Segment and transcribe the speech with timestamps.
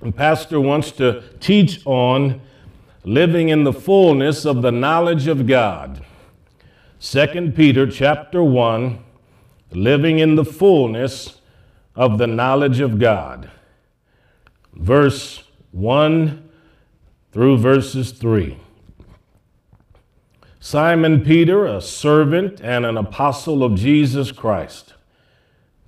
[0.00, 2.40] And Pastor wants to teach on
[3.04, 6.04] living in the fullness of the knowledge of God.
[7.00, 8.98] 2 Peter chapter 1,
[9.72, 11.40] living in the fullness
[11.94, 13.50] of the knowledge of God.
[14.74, 15.42] Verse
[15.72, 16.48] 1
[17.32, 18.58] through verses 3.
[20.60, 24.94] Simon Peter, a servant and an apostle of Jesus Christ,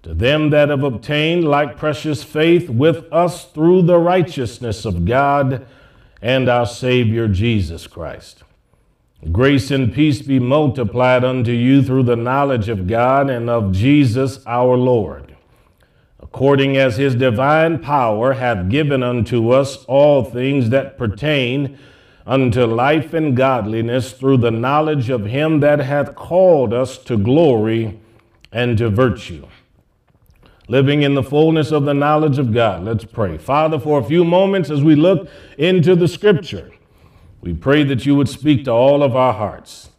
[0.03, 5.66] to them that have obtained like precious faith with us through the righteousness of God
[6.23, 8.42] and our Savior Jesus Christ.
[9.30, 14.41] Grace and peace be multiplied unto you through the knowledge of God and of Jesus
[14.47, 15.37] our Lord,
[16.19, 21.78] according as his divine power hath given unto us all things that pertain
[22.27, 28.01] unto life and godliness through the knowledge of him that hath called us to glory
[28.51, 29.47] and to virtue
[30.70, 32.84] living in the fullness of the knowledge of God.
[32.84, 33.38] Let's pray.
[33.38, 35.28] Father, for a few moments as we look
[35.59, 36.70] into the scripture,
[37.41, 39.91] we pray that you would speak to all of our hearts.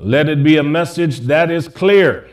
[0.00, 2.26] Let it be a message that is clear.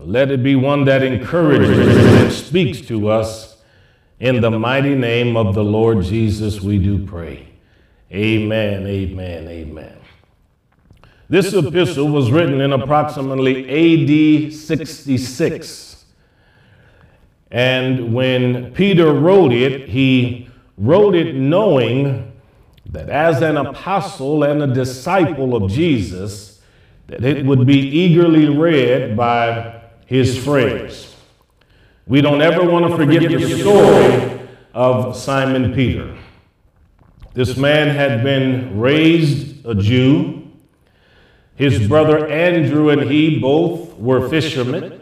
[0.00, 3.62] Let it be one that encourages and speaks to us.
[4.18, 7.48] In the mighty name of the Lord Jesus, we do pray.
[8.10, 9.98] Amen, amen, amen.
[11.28, 15.87] This epistle was written in approximately AD 66.
[17.50, 22.32] And when Peter wrote it, he wrote it knowing
[22.90, 26.60] that as an apostle and a disciple of Jesus,
[27.06, 31.14] that it would be eagerly read by his friends.
[32.06, 36.16] We don't ever want to forget the story of Simon Peter.
[37.34, 40.50] This man had been raised a Jew.
[41.56, 44.97] His brother Andrew and he both were fishermen.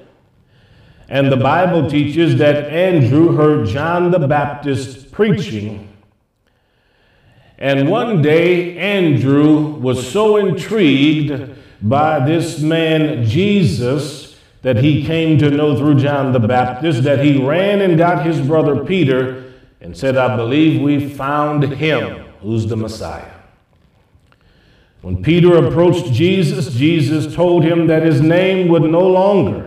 [1.09, 5.89] And the Bible teaches that Andrew heard John the Baptist preaching.
[7.59, 15.51] And one day, Andrew was so intrigued by this man, Jesus, that he came to
[15.51, 20.17] know through John the Baptist, that he ran and got his brother Peter and said,
[20.17, 23.33] I believe we found him who's the Messiah.
[25.03, 29.66] When Peter approached Jesus, Jesus told him that his name would no longer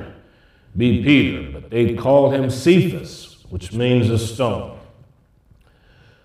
[0.75, 4.79] be Peter, but they called him Cephas, which means a stone.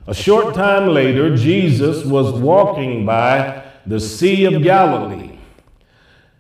[0.06, 5.38] A short time later, Jesus was walking by the Sea of Galilee.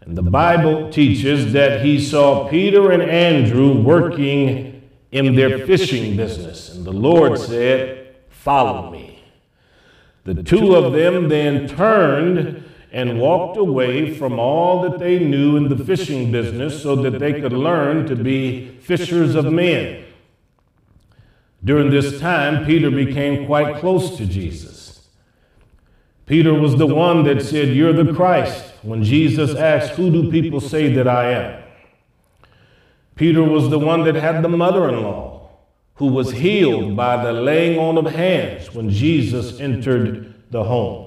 [0.02, 4.82] And the Bible teaches that he saw Peter and Andrew working
[5.12, 6.74] in their fishing business.
[6.74, 9.24] And the Lord said, Follow me.
[10.24, 12.63] The two of them then turned
[12.94, 17.40] and walked away from all that they knew in the fishing business so that they
[17.40, 20.04] could learn to be fishers of men.
[21.64, 25.08] During this time, Peter became quite close to Jesus.
[26.26, 30.60] Peter was the one that said, You're the Christ, when Jesus asked, Who do people
[30.60, 31.64] say that I am?
[33.16, 35.50] Peter was the one that had the mother in law
[35.96, 41.03] who was healed by the laying on of hands when Jesus entered the home.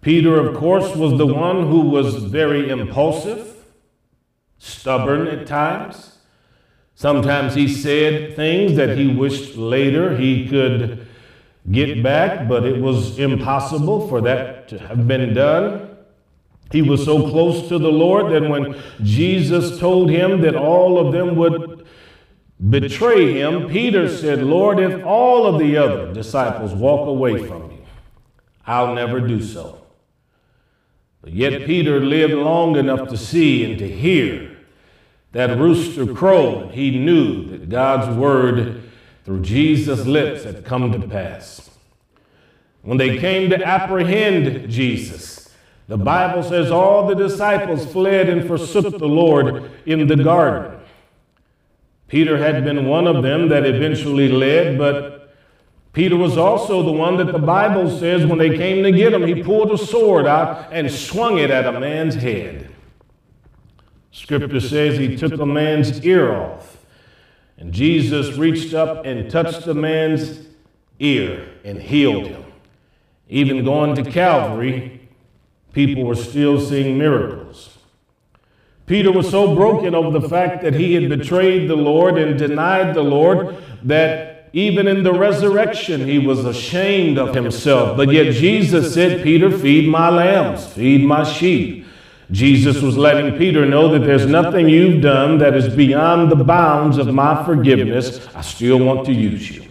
[0.00, 3.64] Peter, of course, was the one who was very impulsive,
[4.58, 6.18] stubborn at times.
[6.94, 11.06] Sometimes he said things that he wished later he could
[11.70, 15.96] get back, but it was impossible for that to have been done.
[16.72, 21.12] He was so close to the Lord that when Jesus told him that all of
[21.12, 21.86] them would
[22.68, 27.80] betray him, Peter said, Lord, if all of the other disciples walk away from me,
[28.66, 29.80] I'll never do so.
[31.22, 34.56] But yet Peter lived long enough to see and to hear
[35.32, 36.68] that rooster crow.
[36.68, 38.82] He knew that God's word
[39.24, 41.70] through Jesus' lips had come to pass.
[42.82, 45.54] When they came to apprehend Jesus,
[45.88, 50.78] the Bible says all the disciples fled and forsook the Lord in the garden.
[52.08, 55.19] Peter had been one of them that eventually led, but
[55.92, 59.26] Peter was also the one that the Bible says when they came to get him,
[59.26, 62.70] he pulled a sword out and swung it at a man's head.
[64.12, 66.76] Scripture says he took a man's ear off.
[67.56, 70.46] And Jesus reached up and touched the man's
[70.98, 72.44] ear and healed him.
[73.28, 75.08] Even going to Calvary,
[75.72, 77.78] people were still seeing miracles.
[78.86, 82.94] Peter was so broken over the fact that he had betrayed the Lord and denied
[82.94, 87.96] the Lord that even in the resurrection, he was ashamed of himself.
[87.96, 91.86] But yet Jesus said, Peter, feed my lambs, feed my sheep.
[92.30, 96.98] Jesus was letting Peter know that there's nothing you've done that is beyond the bounds
[96.98, 98.26] of my forgiveness.
[98.34, 99.64] I still want to use you.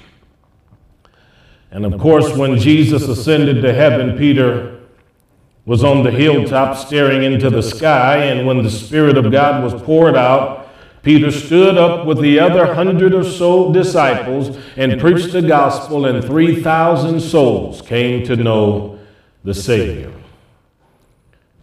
[1.71, 4.79] And of course, when Jesus ascended to heaven, Peter
[5.65, 8.17] was on the hilltop staring into the sky.
[8.25, 10.58] And when the Spirit of God was poured out,
[11.01, 16.23] Peter stood up with the other hundred or so disciples and preached the gospel, and
[16.23, 18.99] 3,000 souls came to know
[19.43, 20.13] the Savior.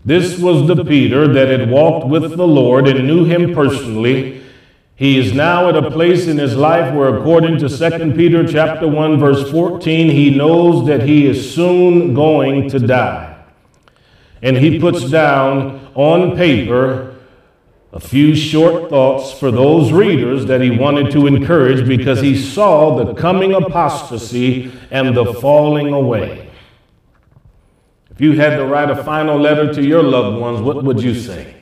[0.05, 4.41] This was the Peter that had walked with the Lord and knew him personally.
[4.94, 8.88] He is now at a place in his life where according to 2 Peter chapter
[8.88, 13.37] 1 verse 14 he knows that he is soon going to die.
[14.43, 17.15] And he puts down on paper
[17.96, 22.94] a few short thoughts for those readers that he wanted to encourage because he saw
[23.02, 26.50] the coming apostasy and the falling away.
[28.10, 31.14] If you had to write a final letter to your loved ones, what would you
[31.14, 31.54] say?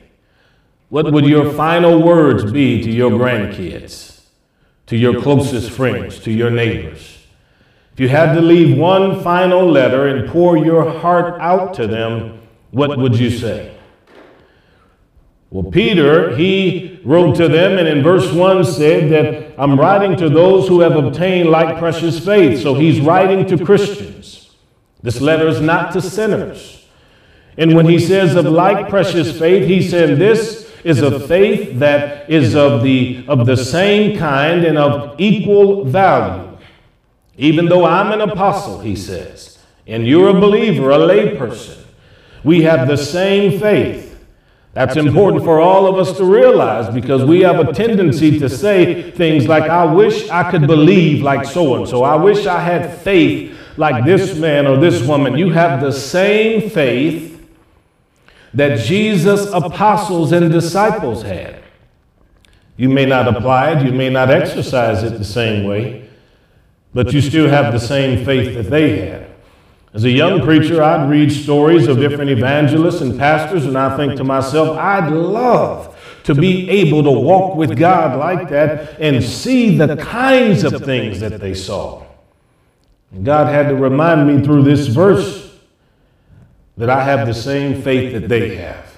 [0.89, 4.25] What would your final words be to your grandkids,
[4.87, 7.17] to your closest friends, to your neighbors?
[7.93, 12.41] If you had to leave one final letter and pour your heart out to them,
[12.71, 13.74] what would you say?
[15.55, 20.27] Well, Peter, he wrote to them, and in verse 1 said that I'm writing to
[20.27, 22.61] those who have obtained like precious faith.
[22.61, 24.53] So he's writing to Christians.
[25.01, 26.85] This letter is not to sinners.
[27.57, 32.29] And when he says of like precious faith, he said this is a faith that
[32.29, 36.57] is of the, of the same kind and of equal value.
[37.37, 39.57] Even though I'm an apostle, he says,
[39.87, 41.81] and you're a believer, a layperson,
[42.43, 44.04] we have the same faith.
[44.75, 49.09] That's important for all of us to realize because we have a tendency to say
[49.11, 52.03] things like, I wish I could believe like so and so.
[52.03, 55.37] I wish I had faith like this man or this woman.
[55.37, 57.41] You have the same faith
[58.53, 61.63] that Jesus' apostles and disciples had.
[62.75, 66.09] You may not apply it, you may not exercise it the same way,
[66.93, 69.24] but you still have the same faith that they had.
[69.95, 74.17] As a young preacher, I'd read stories of different evangelists and pastors, and I think
[74.17, 79.77] to myself, I'd love to be able to walk with God like that and see
[79.77, 82.03] the kinds of things that they saw.
[83.11, 85.57] And God had to remind me through this verse
[86.75, 88.97] that I have the same faith that they have.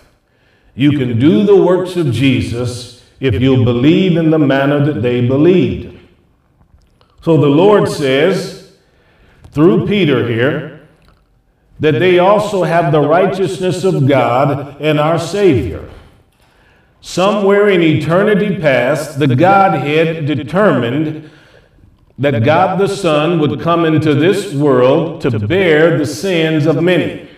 [0.74, 5.28] You can do the works of Jesus if you'll believe in the manner that they
[5.28, 6.00] believed.
[7.22, 8.78] So the Lord says,
[9.52, 10.77] through Peter here,
[11.80, 15.90] that they also have the righteousness of God and our Savior.
[17.02, 21.30] Somewhere in eternity past, the Godhead determined
[22.18, 27.30] that God the Son would come into this world to bear the sins of many.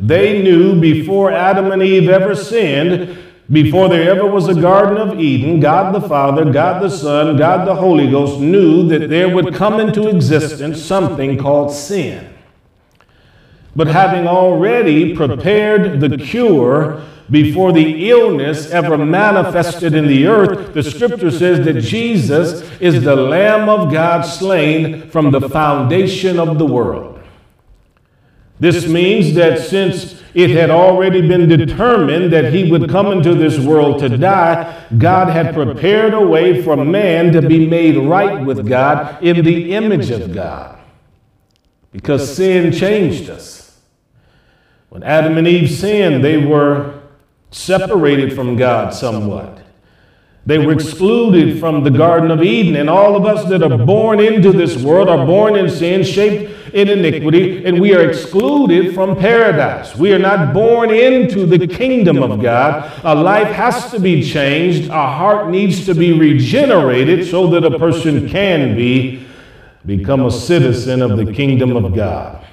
[0.00, 3.16] They knew before Adam and Eve ever sinned,
[3.50, 7.68] before there ever was a Garden of Eden, God the Father, God the Son, God
[7.68, 12.31] the Holy Ghost knew that there would come into existence something called sin.
[13.74, 20.82] But having already prepared the cure before the illness ever manifested in the earth, the
[20.82, 26.66] scripture says that Jesus is the Lamb of God slain from the foundation of the
[26.66, 27.20] world.
[28.60, 33.58] This means that since it had already been determined that he would come into this
[33.58, 38.68] world to die, God had prepared a way for man to be made right with
[38.68, 40.78] God in the image of God.
[41.90, 43.61] Because sin changed us.
[44.92, 47.00] When Adam and Eve sinned, they were
[47.50, 49.62] separated from God somewhat.
[50.44, 52.76] They were excluded from the Garden of Eden.
[52.76, 56.74] And all of us that are born into this world are born in sin, shaped
[56.74, 59.96] in iniquity, and we are excluded from paradise.
[59.96, 62.92] We are not born into the kingdom of God.
[63.02, 64.90] Our life has to be changed.
[64.90, 69.26] Our heart needs to be regenerated so that a person can be
[69.86, 72.46] become a citizen of the kingdom of God.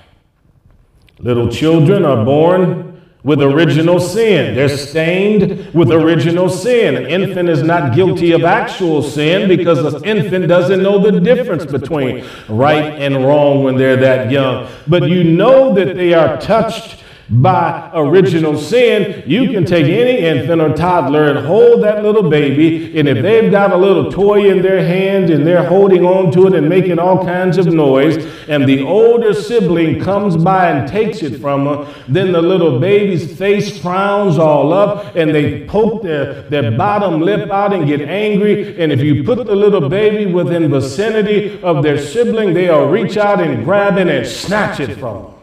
[1.20, 4.56] Little children are born with original sin.
[4.56, 6.96] They're stained with original sin.
[6.96, 11.66] An infant is not guilty of actual sin because the infant doesn't know the difference
[11.66, 14.70] between right and wrong when they're that young.
[14.88, 20.62] But you know that they are touched by original sin, you can take any infant
[20.62, 24.62] or toddler and hold that little baby, and if they've got a little toy in
[24.62, 28.18] their hand and they're holding on to it and making all kinds of noise,
[28.48, 33.38] and the older sibling comes by and takes it from them, then the little baby's
[33.38, 38.80] face frowns all up and they poke their, their bottom lip out and get angry.
[38.82, 43.40] And if you put the little baby within vicinity of their sibling, they'll reach out
[43.40, 45.39] and grab it and snatch it from them.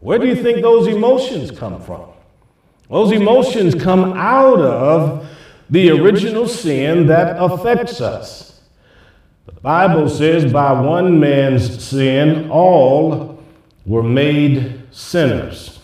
[0.00, 2.06] Where do you think those emotions come from?
[2.88, 5.28] Those emotions come out of
[5.68, 8.60] the original sin that affects us.
[9.46, 13.42] The Bible says, by one man's sin, all
[13.86, 15.78] were made sinners.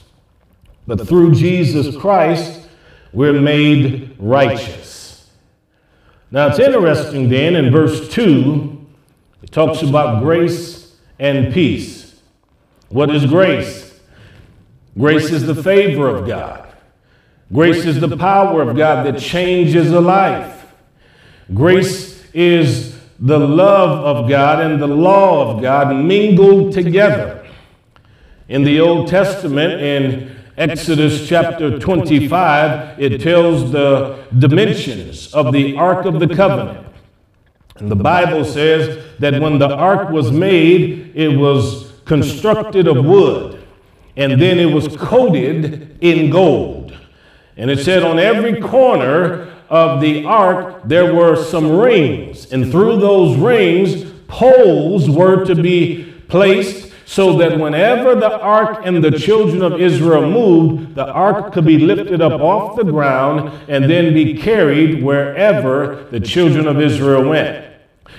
[0.87, 2.69] But through Jesus Christ,
[3.13, 5.31] we're made righteous.
[6.31, 8.87] Now it's interesting then in verse 2,
[9.43, 12.21] it talks about grace and peace.
[12.89, 13.86] What is grace?
[14.99, 16.73] Grace is the favor of God.
[17.53, 20.67] Grace is the power of God that changes a life.
[21.55, 27.47] Grace is the love of God and the law of God mingled together.
[28.49, 36.07] In the Old Testament, in Exodus chapter 25, it tells the dimensions of the Ark
[36.07, 36.87] of the Covenant.
[37.77, 43.56] And the Bible says that when the ark was made, it was constructed of wood,
[44.17, 46.97] and then it was coated in gold.
[47.57, 52.99] And it said on every corner of the ark there were some rings, and through
[52.99, 59.63] those rings, poles were to be placed so that whenever the ark and the children
[59.63, 64.35] of Israel moved, the ark could be lifted up off the ground and then be
[64.35, 67.65] carried wherever the children of Israel went.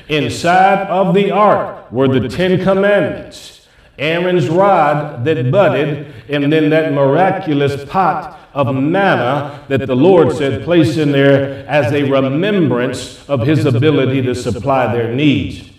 [0.07, 3.56] Inside of the ark were the Ten Commandments,
[3.97, 10.63] Aaron's rod that budded, and then that miraculous pot of manna that the Lord said
[10.63, 15.69] place in there as a remembrance of his ability to supply their needs.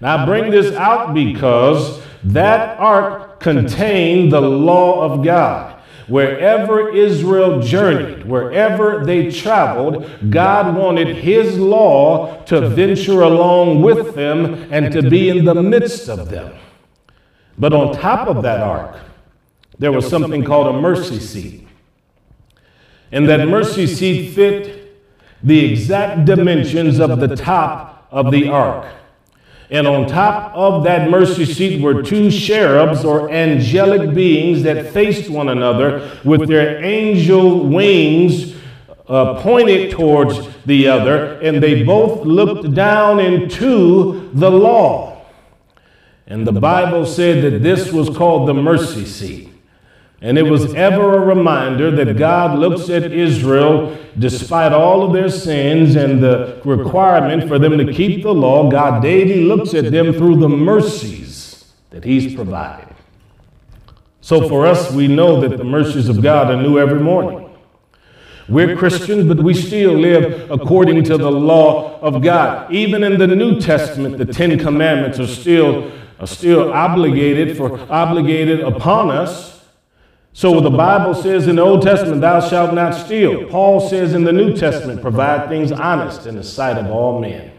[0.00, 5.74] Now, I bring this out because that ark contained the law of God.
[6.08, 14.68] Wherever Israel journeyed, wherever they traveled, God wanted His law to venture along with them
[14.70, 16.52] and to be in the midst of them.
[17.58, 19.00] But on top of that ark,
[19.78, 21.66] there was something called a mercy seat.
[23.12, 25.02] And that mercy seat fit
[25.42, 28.92] the exact dimensions of the top of the ark.
[29.68, 35.28] And on top of that mercy seat were two cherubs or angelic beings that faced
[35.28, 38.54] one another with their angel wings
[39.08, 45.15] uh, pointed towards the other, and they both looked down into the law.
[46.26, 49.50] And the Bible said that this was called the mercy seat.
[50.20, 55.28] And it was ever a reminder that God looks at Israel despite all of their
[55.28, 58.70] sins and the requirement for them to keep the law.
[58.70, 62.94] God daily looks at them through the mercies that He's provided.
[64.20, 67.48] So for us, we know that the mercies of God are new every morning.
[68.48, 72.72] We're Christians, but we still live according to the law of God.
[72.72, 78.60] Even in the New Testament, the Ten Commandments are still, are still obligated for obligated
[78.60, 79.64] upon us.
[80.32, 83.48] So the Bible says in the Old Testament, thou shalt not steal.
[83.48, 87.52] Paul says in the New Testament, provide things honest in the sight of all men.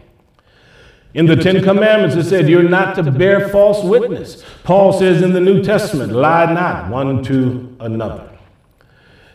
[1.14, 4.44] In the Ten Commandments, it said, You're not to bear false witness.
[4.62, 8.37] Paul says in the New Testament, Lie not one to another.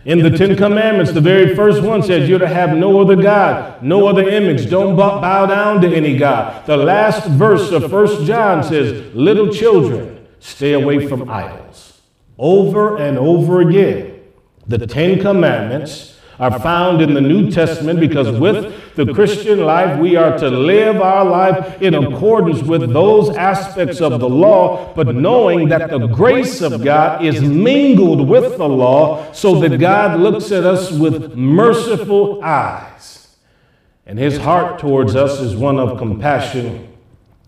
[0.06, 3.82] In the Ten Commandments, the very first one says, You're to have no other God,
[3.82, 4.70] no other image.
[4.70, 6.66] Don't bow down to any God.
[6.66, 12.02] The last verse of First John says, Little children, stay away from idols
[12.38, 14.22] over and over again.
[14.68, 20.16] The Ten Commandments are found in the New Testament because with the Christian life, we
[20.16, 25.70] are to live our life in accordance with those aspects of the law, but knowing
[25.70, 30.64] that the grace of God is mingled with the law so that God looks at
[30.66, 33.38] us with merciful eyes.
[34.06, 36.94] And his heart towards us is one of compassion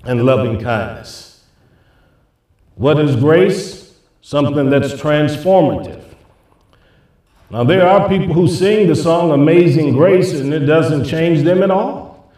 [0.04, 1.44] and loving kindness.
[2.76, 3.86] What is grace?
[4.26, 5.95] something that's transformative.
[7.56, 11.64] Now, there are people who sing the song Amazing Grace and it doesn't change them
[11.64, 12.30] at all.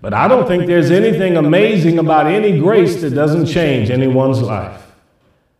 [0.00, 4.80] But I don't think there's anything amazing about any grace that doesn't change anyone's life.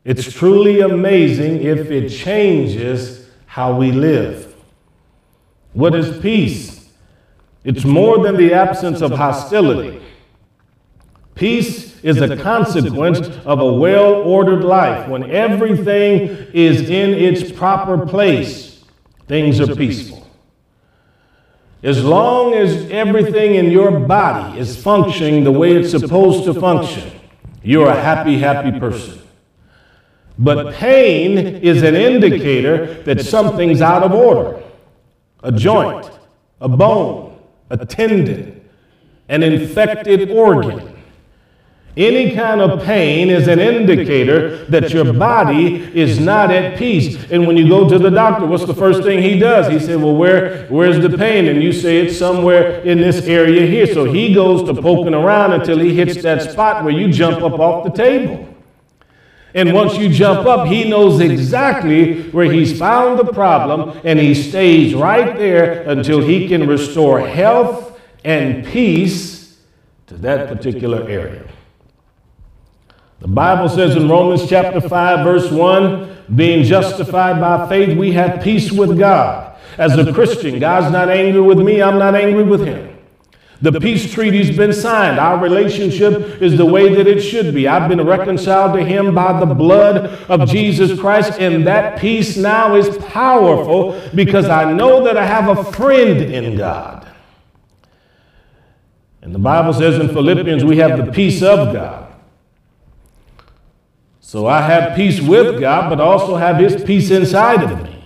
[0.05, 4.55] It's truly amazing if it changes how we live.
[5.73, 6.89] What is peace?
[7.65, 10.01] It's more than the absence of hostility.
[11.35, 15.09] Peace is a consequence of a well ordered life.
[15.09, 18.72] When everything is in its proper place,
[19.33, 20.29] things are peaceful.
[21.83, 27.11] As long as everything in your body is functioning the way it's supposed to function,
[27.63, 29.23] you're a happy, happy person.
[30.39, 34.63] But pain is an indicator that something's out of order.
[35.43, 36.11] A joint,
[36.61, 38.69] a bone, a tendon,
[39.31, 40.92] an infected organ
[41.95, 47.31] Any kind of pain is an indicator that your body is not at peace.
[47.31, 49.71] And when you go to the doctor, what's the first thing he does?
[49.71, 51.49] He said, Well, where, where's the pain?
[51.49, 53.87] And you say it's somewhere in this area here.
[53.87, 57.61] So he goes to poking around until he hits that spot where you jump up
[57.61, 58.49] off the table.
[59.55, 64.35] And once you jump up, he knows exactly where he's found the problem, and he
[64.35, 69.59] stays right there until he can restore health and peace
[70.07, 71.52] to that particular area.
[73.23, 78.43] The Bible says in Romans chapter 5, verse 1, being justified by faith, we have
[78.43, 79.57] peace with God.
[79.79, 82.99] As a Christian, God's not angry with me, I'm not angry with him.
[83.61, 85.21] The peace treaty's been signed.
[85.21, 87.69] Our relationship is the way that it should be.
[87.69, 89.99] I've been reconciled to him by the blood
[90.29, 95.57] of Jesus Christ, and that peace now is powerful because I know that I have
[95.57, 97.07] a friend in God.
[99.21, 102.02] And the Bible says in Philippians, we have the peace of God.
[104.33, 108.03] So I have peace with God, but also have His peace inside of me.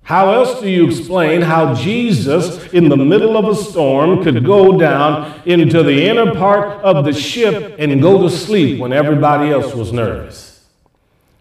[0.00, 4.78] How else do you explain how Jesus, in the middle of a storm, could go
[4.78, 9.74] down into the inner part of the ship and go to sleep when everybody else
[9.74, 10.49] was nervous?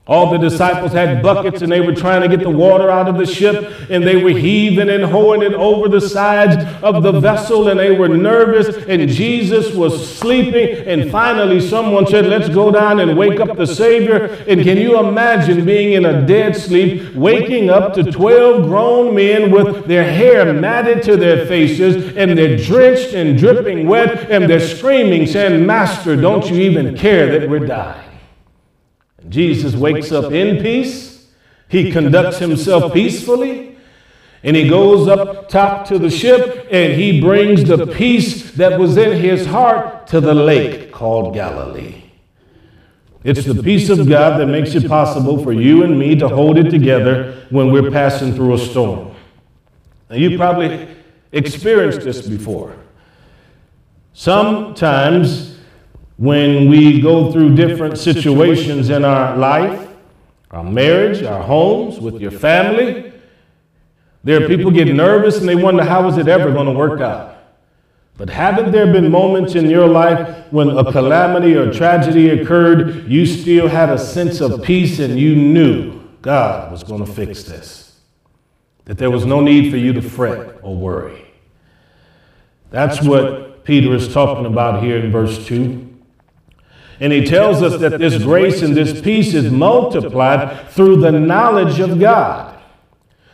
[0.09, 3.19] All the disciples had buckets and they were trying to get the water out of
[3.19, 7.67] the ship and they were heaving and hoeing it over the sides of the vessel
[7.67, 12.99] and they were nervous and Jesus was sleeping and finally someone said, let's go down
[12.99, 14.43] and wake up the Savior.
[14.47, 19.51] And can you imagine being in a dead sleep, waking up to 12 grown men
[19.51, 24.59] with their hair matted to their faces and they're drenched and dripping wet and they're
[24.59, 28.08] screaming saying, Master, don't you even care that we're dying?
[29.27, 31.27] Jesus wakes up in peace.
[31.67, 33.77] He conducts himself peacefully.
[34.43, 38.95] And he goes up top to the ship and he brings the peace that was
[38.95, 42.03] in his heart to the lake called Galilee.
[43.23, 46.57] It's the peace of God that makes it possible for you and me to hold
[46.57, 49.13] it together when we're passing through a storm.
[50.09, 50.87] Now, you probably
[51.33, 52.77] experienced this before.
[54.13, 55.48] Sometimes
[56.19, 59.87] when we go through different situations in our life,
[60.51, 63.13] our marriage, our homes, with your family.
[64.25, 66.99] There are people get nervous and they wonder how is it ever going to work
[66.99, 67.37] out.
[68.17, 73.25] But haven't there been moments in your life when a calamity or tragedy occurred, you
[73.25, 77.97] still had a sense of peace and you knew God was going to fix this?
[78.83, 81.31] That there was no need for you to fret or worry.
[82.71, 85.88] That's what Peter is talking about here in verse 2.
[86.99, 91.79] And he tells us that this grace and this peace is multiplied through the knowledge
[91.79, 92.59] of God.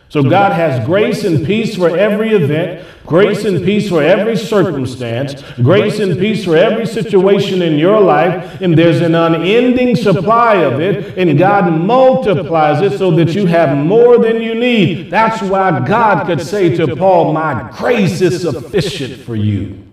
[0.09, 5.41] So God has grace and peace for every event, grace and peace for every circumstance,
[5.55, 10.79] grace and peace for every situation in your life, and there's an unending supply of
[10.79, 15.09] it, and God multiplies it so that you have more than you need.
[15.09, 19.83] That's why God could say to Paul, My grace is sufficient for you.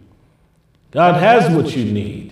[0.91, 2.32] God has what you need.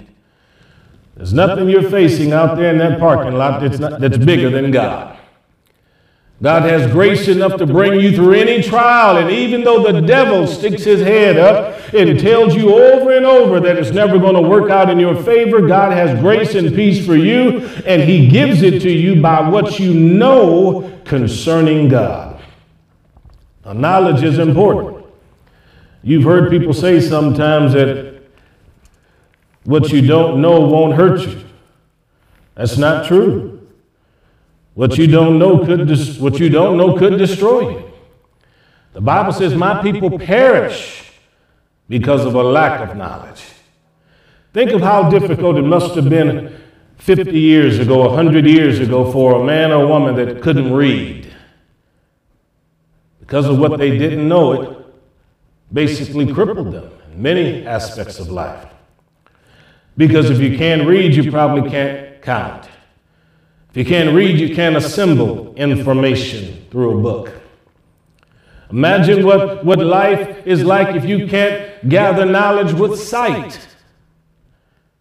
[1.21, 4.71] There's nothing you're facing out there in that parking lot that's, not, that's bigger than
[4.71, 5.19] God.
[6.41, 9.19] God has grace enough to bring you through any trial.
[9.19, 13.61] And even though the devil sticks his head up and tells you over and over
[13.61, 17.05] that it's never going to work out in your favor, God has grace and peace
[17.05, 22.43] for you, and he gives it to you by what you know concerning God.
[23.67, 25.05] Now, knowledge is important.
[26.03, 28.10] You've heard people say sometimes that
[29.65, 31.45] what you don't know won't hurt you.
[32.55, 33.69] That's not true.
[34.75, 37.91] What you don't know could dis- what you don't know could destroy you.
[38.93, 41.13] The Bible says, "My people perish
[41.89, 43.43] because of a lack of knowledge."
[44.53, 46.53] Think of how difficult it must have been
[46.97, 51.29] 50 years ago, 100 years ago for a man or woman that couldn't read.
[53.21, 54.77] Because of what they didn't know, it
[55.73, 58.67] basically crippled them in many aspects of life.
[59.97, 62.69] Because if you can't read, you probably can't count.
[63.71, 67.33] If you can't read, you can't assemble information through a book.
[68.71, 73.57] Imagine what, what life is like if you can't gather knowledge with sight.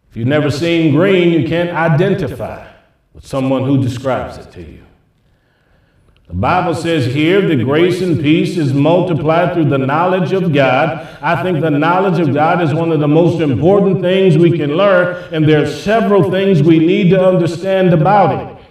[0.10, 2.68] If you've never seen green, you can't identify
[3.14, 4.86] with someone who describes it to you.
[6.30, 11.08] The Bible says here the grace and peace is multiplied through the knowledge of God.
[11.24, 14.78] I think the knowledge of God is one of the most important things we can
[14.78, 18.66] learn, and there are several things we need to understand about it.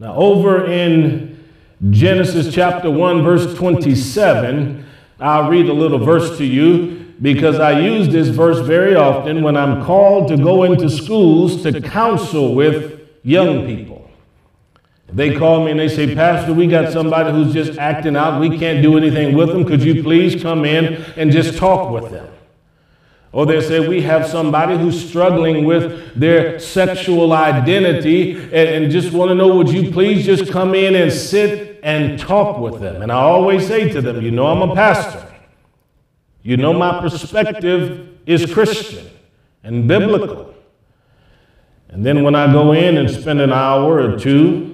[0.00, 1.44] Now, over in
[1.90, 4.84] Genesis chapter 1, verse 27,
[5.20, 6.98] I'll read a little verse to you.
[7.22, 11.80] because I use this verse very often when I'm called to go into schools to
[11.80, 13.91] counsel with young people.
[15.12, 18.40] They call me and they say, Pastor, we got somebody who's just acting out.
[18.40, 19.64] We can't do anything with them.
[19.64, 22.28] Could you please come in and just talk with them?
[23.32, 29.12] Or they say, We have somebody who's struggling with their sexual identity and, and just
[29.12, 33.02] want to know, would you please just come in and sit and talk with them?
[33.02, 35.28] And I always say to them, You know, I'm a pastor.
[36.42, 39.08] You know, my perspective is Christian
[39.62, 40.54] and biblical.
[41.88, 44.71] And then when I go in and spend an hour or two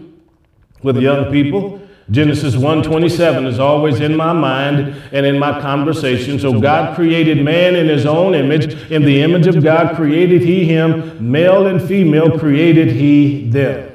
[0.83, 6.39] with young people, Genesis 1:27 is always in my mind and in my conversation.
[6.39, 8.91] So God created man in his own image.
[8.91, 13.91] In the image of God created he him, male and female created he them.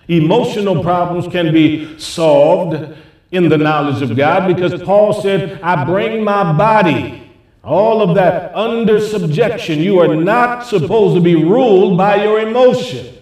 [0.09, 2.97] Emotional problems can be solved
[3.31, 7.31] in the knowledge of God because Paul said, I bring my body,
[7.63, 9.81] all of that under subjection.
[9.81, 13.16] You are not supposed to be ruled by your emotions.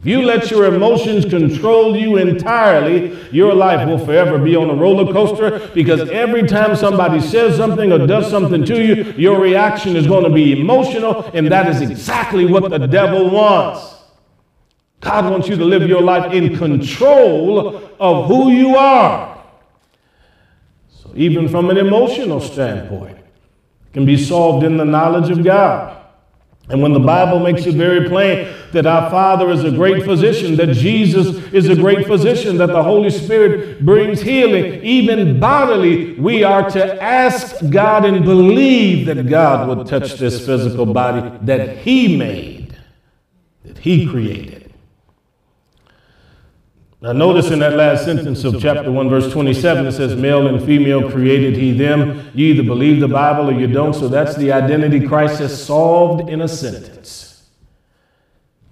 [0.00, 4.74] If you let your emotions control you entirely, your life will forever be on a
[4.74, 9.96] roller coaster because every time somebody says something or does something to you, your reaction
[9.96, 13.94] is going to be emotional, and that is exactly what the devil wants.
[15.00, 19.44] God wants you to live your life in control of who you are.
[20.88, 26.05] So, even from an emotional standpoint, it can be solved in the knowledge of God.
[26.68, 30.56] And when the Bible makes it very plain that our Father is a great physician,
[30.56, 36.42] that Jesus is a great physician, that the Holy Spirit brings healing, even bodily, we
[36.42, 42.16] are to ask God and believe that God would touch this physical body that He
[42.16, 42.76] made,
[43.64, 44.65] that He created.
[47.06, 50.66] Now, notice in that last sentence of chapter 1, verse 27, it says, Male and
[50.66, 52.28] female created he them.
[52.34, 53.94] You either believe the Bible or you don't.
[53.94, 57.48] So that's the identity Christ has solved in a sentence.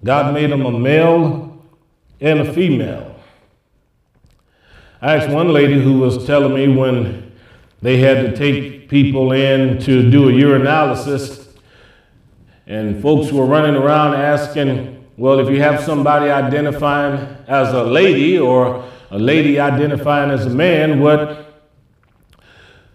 [0.03, 1.63] God made them a male
[2.19, 3.15] and a female.
[5.01, 7.31] I asked one lady who was telling me when
[7.81, 11.53] they had to take people in to do a urinalysis,
[12.67, 18.37] and folks were running around asking, well, if you have somebody identifying as a lady
[18.37, 21.53] or a lady identifying as a man, what,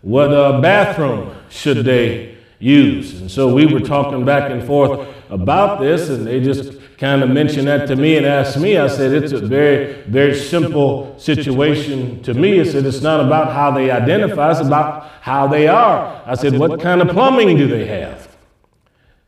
[0.03, 3.21] what uh, bathroom should they use?
[3.21, 7.31] And so we were talking back and forth about this, and they just kind of
[7.31, 8.77] mentioned that to me and asked me.
[8.77, 12.61] I said, it's a very, very simple situation to me.
[12.61, 16.23] I said, it's not about how they identify, it's about how they are.
[16.27, 18.37] I said, what kind of plumbing do they have?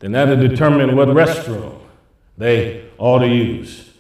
[0.00, 1.78] Then that'll determine what restroom
[2.36, 3.90] they ought to use.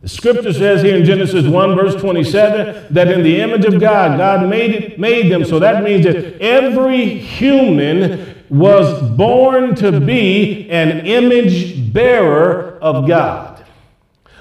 [0.00, 4.16] The scripture says here in Genesis 1, verse 27, that in the image of God,
[4.16, 5.44] God made, it, made them.
[5.44, 13.66] So that means that every human was born to be an image bearer of God.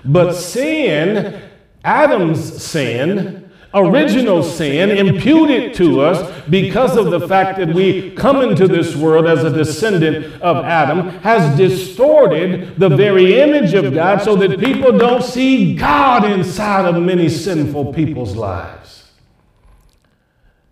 [0.05, 1.41] But sin,
[1.83, 3.38] Adam's sin,
[3.73, 9.27] original sin imputed to us because of the fact that we come into this world
[9.27, 14.97] as a descendant of Adam has distorted the very image of God so that people
[14.97, 19.11] don't see God inside of many sinful people's lives.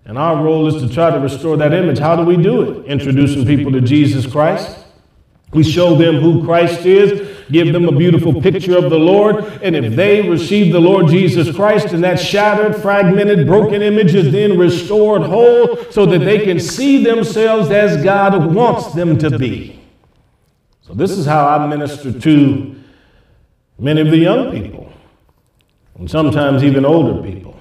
[0.05, 1.99] And our role is to try to restore that image.
[1.99, 2.85] How do we do it?
[2.85, 4.86] Introducing people to Jesus Christ.
[5.51, 9.43] We show them who Christ is give them a beautiful picture of the Lord.
[9.61, 14.31] And if they receive the Lord Jesus Christ and that shattered, fragmented, broken image is
[14.31, 19.79] then restored whole so that they can see themselves as God wants them to be.
[20.81, 22.75] So, this is how I minister to
[23.77, 24.91] many of the young people
[25.97, 27.59] and sometimes even older people.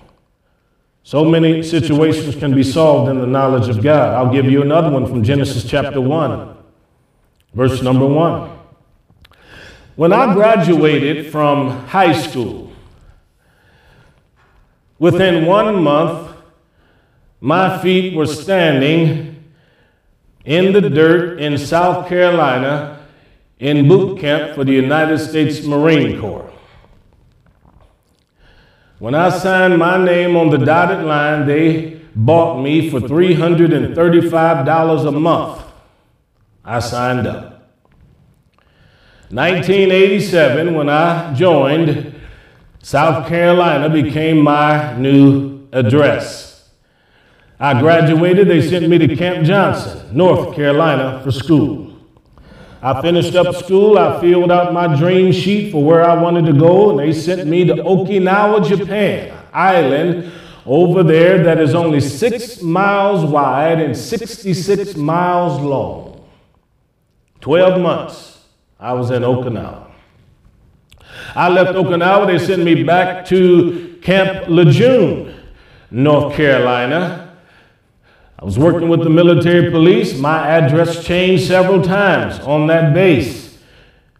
[1.03, 4.15] So many situations can be solved in the knowledge of God.
[4.15, 6.56] I'll give you another one from Genesis chapter 1,
[7.57, 8.51] verse number 1.
[9.97, 12.71] When I graduated from high school,
[14.99, 16.37] within one month,
[17.41, 19.43] my feet were standing
[20.45, 23.07] in the dirt in South Carolina
[23.59, 26.53] in boot camp for the United States Marine Corps.
[28.99, 35.13] When I signed my name on the dotted line, they bought me for $335 a
[35.13, 35.66] month.
[36.69, 37.71] I signed up.
[39.31, 42.13] 1987, when I joined,
[42.83, 46.71] South Carolina became my new address.
[47.61, 51.97] I graduated, they sent me to Camp Johnson, North Carolina, for school.
[52.83, 56.53] I finished up school, I filled out my dream sheet for where I wanted to
[56.53, 60.33] go, and they sent me to Okinawa, Japan, island
[60.67, 66.16] over there that is only six miles wide and 66 miles long.
[67.47, 68.41] 12 months
[68.81, 69.89] I was in Okinawa.
[71.37, 75.33] I left Okinawa, they sent me back to Camp Lejeune,
[75.93, 77.37] North Carolina.
[78.37, 80.19] I was working with the military police.
[80.19, 83.61] My address changed several times on that base.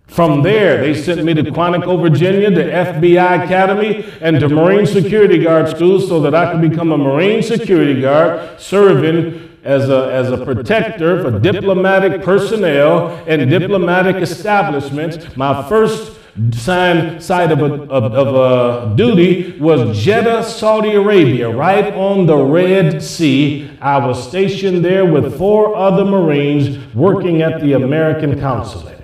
[0.07, 5.43] From there, they sent me to Quantico, Virginia, to FBI Academy, and to Marine Security
[5.43, 10.31] Guard School so that I could become a Marine Security Guard serving as a, as
[10.31, 15.37] a protector for diplomatic personnel and diplomatic establishments.
[15.37, 16.17] My first
[16.53, 22.37] sign side of a, of, of a duty was Jeddah, Saudi Arabia, right on the
[22.37, 23.71] Red Sea.
[23.81, 28.97] I was stationed there with four other Marines working at the American consulate.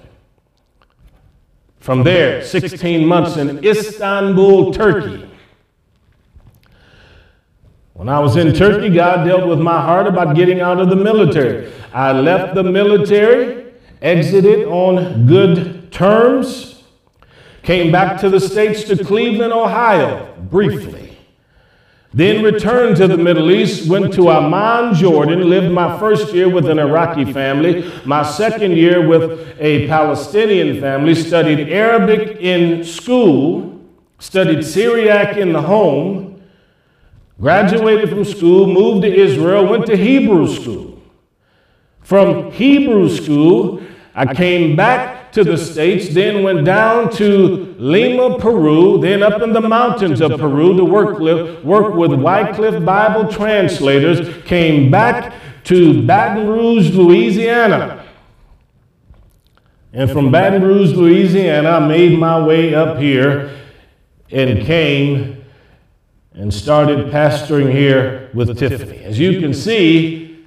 [1.81, 5.22] From there, 16 months in Istanbul, Turkey.
[8.03, 10.97] When I was in Turkey, God dealt with my heart about getting out of the
[10.97, 11.73] military.
[11.95, 16.83] I left the military, exited on good terms
[17.63, 21.17] Came back to the States to Cleveland, Ohio, briefly.
[22.13, 26.69] Then returned to the Middle East, went to Amman, Jordan, lived my first year with
[26.69, 33.81] an Iraqi family, my second year with a Palestinian family, studied Arabic in school,
[34.19, 36.32] studied Syriac in the home,
[37.41, 41.03] graduated from school, moved to Israel, went to Hebrew school.
[42.03, 43.83] From Hebrew school,
[44.15, 49.53] I came back to the States, then went down to Lima, Peru, then up in
[49.53, 51.19] the mountains of Peru to work,
[51.65, 55.33] work with Wycliffe Bible translators, came back
[55.65, 58.05] to Baton Rouge, Louisiana.
[59.95, 63.59] And from Baton Rouge, Louisiana, I made my way up here
[64.31, 65.42] and came
[66.35, 68.99] and started pastoring here with Tiffany.
[68.99, 70.45] As you can see,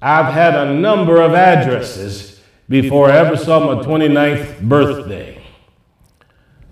[0.00, 5.42] I've had a number of addresses before I ever saw my 29th birthday.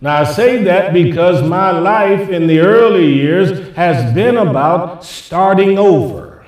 [0.00, 5.78] Now, I say that because my life in the early years has been about starting
[5.78, 6.46] over,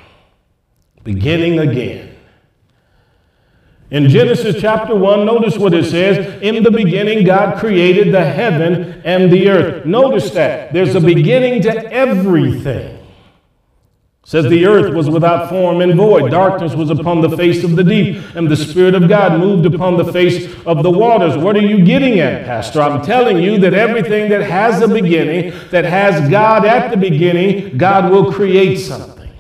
[1.03, 2.08] beginning again.
[3.91, 6.43] In Genesis chapter 1, notice what it says.
[6.43, 9.87] In the beginning, God created the heaven and the earth.
[9.87, 10.73] Notice that.
[10.73, 12.99] There's a beginning to everything
[14.29, 17.83] says the earth was without form and void darkness was upon the face of the
[17.83, 21.63] deep and the spirit of god moved upon the face of the waters what are
[21.63, 26.29] you getting at pastor i'm telling you that everything that has a beginning that has
[26.29, 29.33] god at the beginning god will create something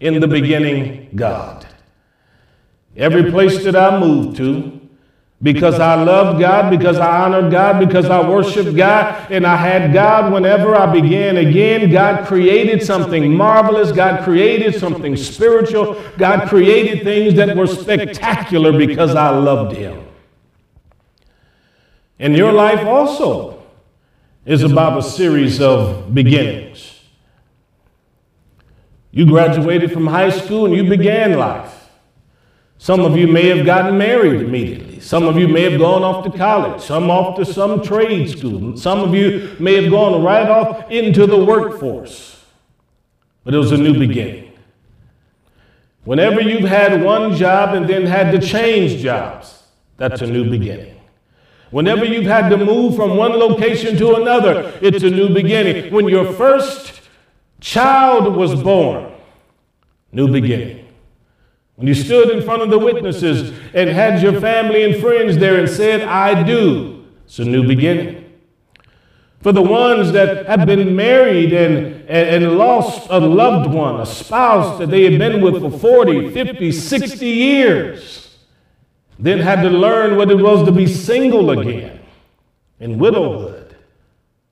[0.00, 1.64] in the beginning god
[2.96, 4.80] every place that i moved to
[5.42, 9.92] because I loved God, because I honored God, because I worshiped God, and I had
[9.92, 11.90] God whenever I began again.
[11.90, 13.90] God created something marvelous.
[13.90, 16.00] God created something spiritual.
[16.18, 20.06] God created things that were spectacular because I loved Him.
[22.18, 23.62] And your life also
[24.44, 27.00] is about a series of beginnings.
[29.10, 31.79] You graduated from high school and you began life.
[32.80, 35.00] Some of you may have gotten married immediately.
[35.00, 38.74] Some of you may have gone off to college, some off to some trade school.
[38.74, 42.42] Some of you may have gone right off into the workforce.
[43.44, 44.52] But it was a new beginning.
[46.04, 49.62] Whenever you've had one job and then had to change jobs,
[49.98, 50.98] that's a new beginning.
[51.70, 55.92] Whenever you've had to move from one location to another, it's a new beginning.
[55.92, 57.02] When your first
[57.60, 59.12] child was born,
[60.12, 60.79] new beginning.
[61.80, 65.58] When you stood in front of the witnesses and had your family and friends there
[65.58, 68.38] and said, I do, it's a new beginning.
[69.40, 74.04] For the ones that have been married and, and, and lost a loved one, a
[74.04, 78.38] spouse that they had been with for 40, 50, 60 years,
[79.18, 81.98] then had to learn what it was to be single again
[82.78, 83.74] in widowhood.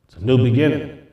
[0.07, 1.07] It's a new beginning.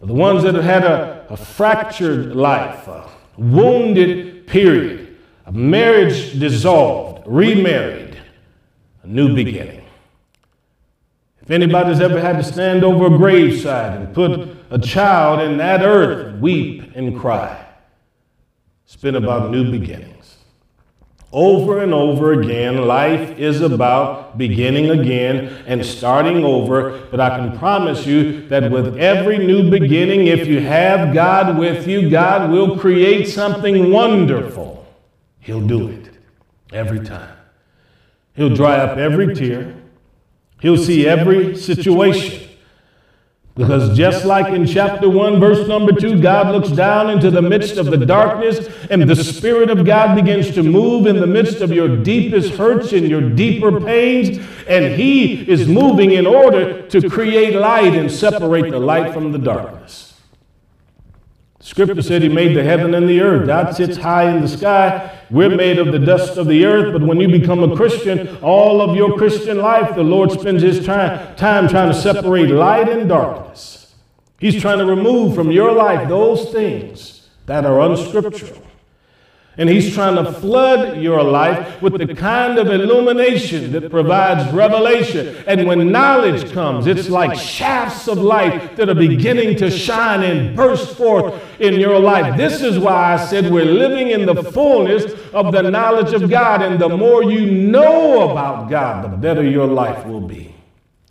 [0.00, 3.08] For the ones that have had a, a fractured life, a
[3.38, 5.03] wounded period,
[5.46, 8.16] a marriage dissolved, remarried,
[9.02, 9.84] a new beginning.
[11.42, 15.82] If anybody's ever had to stand over a graveside and put a child in that
[15.82, 17.66] earth, weep and cry,
[18.86, 20.36] it's been about new beginnings.
[21.32, 27.06] Over and over again, life is about beginning again and starting over.
[27.10, 31.88] But I can promise you that with every new beginning, if you have God with
[31.88, 34.83] you, God will create something wonderful.
[35.44, 36.08] He'll do it
[36.72, 37.36] every time.
[38.34, 39.74] He'll dry up every tear.
[40.60, 42.48] He'll see every situation.
[43.54, 47.76] Because just like in chapter 1, verse number 2, God looks down into the midst
[47.76, 51.70] of the darkness, and the Spirit of God begins to move in the midst of
[51.70, 57.54] your deepest hurts and your deeper pains, and He is moving in order to create
[57.54, 60.13] light and separate the light from the darkness.
[61.64, 63.46] Scripture said he made the heaven and the earth.
[63.46, 65.18] God sits high in the sky.
[65.30, 66.92] We're made of the dust of the earth.
[66.92, 70.84] But when you become a Christian, all of your Christian life, the Lord spends his
[70.84, 73.94] time, time trying to separate light and darkness.
[74.38, 78.60] He's trying to remove from your life those things that are unscriptural.
[79.56, 85.44] And he's trying to flood your life with the kind of illumination that provides revelation.
[85.46, 90.56] And when knowledge comes, it's like shafts of light that are beginning to shine and
[90.56, 92.36] burst forth in your life.
[92.36, 96.60] This is why I said we're living in the fullness of the knowledge of God.
[96.60, 100.52] And the more you know about God, the better your life will be.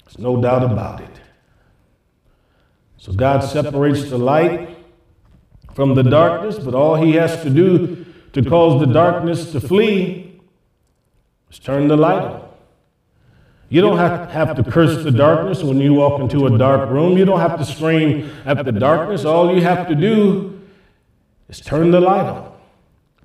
[0.04, 1.10] There's no doubt about it.
[2.98, 4.78] So God separates the light
[5.74, 8.03] from the darkness, but all he has to do
[8.34, 10.40] to cause the darkness to flee
[11.50, 12.50] is turn the light on.
[13.70, 17.18] You don't have, have to curse the darkness when you walk into a dark room.
[17.18, 19.26] You don't have to scream at the darkness.
[19.26, 20.62] All you have to do
[21.50, 22.53] is turn the light on.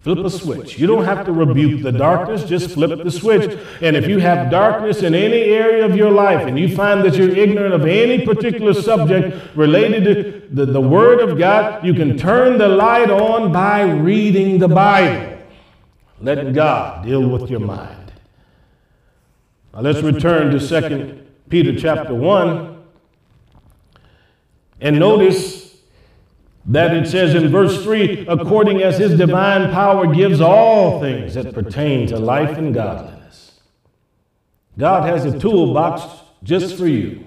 [0.00, 0.78] Flip a switch.
[0.78, 3.58] You don't have to rebuke the darkness, just flip the switch.
[3.82, 7.16] And if you have darkness in any area of your life and you find that
[7.16, 12.16] you're ignorant of any particular subject related to the, the Word of God, you can
[12.16, 15.36] turn the light on by reading the Bible.
[16.20, 18.12] Letting God deal with your mind.
[19.74, 22.84] Now let's return to 2 Peter chapter 1
[24.80, 25.67] and notice
[26.68, 31.54] that it says in verse 3 according as his divine power gives all things that
[31.54, 33.60] pertain to life and godliness.
[34.76, 36.02] God has a toolbox
[36.42, 37.26] just for you.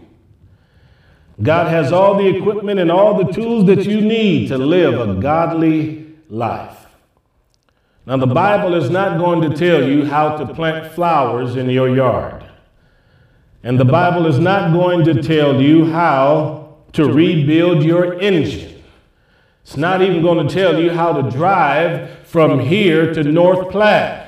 [1.41, 5.19] God has all the equipment and all the tools that you need to live a
[5.19, 6.85] godly life.
[8.05, 11.93] Now, the Bible is not going to tell you how to plant flowers in your
[11.95, 12.45] yard.
[13.63, 18.70] And the Bible is not going to tell you how to rebuild your engine.
[19.63, 24.27] It's not even going to tell you how to drive from here to North Platte.